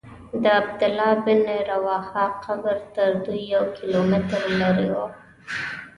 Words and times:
د 0.41 0.43
عبدالله 0.59 1.11
بن 1.25 1.39
رواحه 1.71 2.25
قبر 2.45 2.77
تر 2.95 3.09
دوی 3.25 3.41
یو 3.53 3.63
کیلومتر 3.77 4.41
لرې 4.59 4.87
و. 4.93 4.95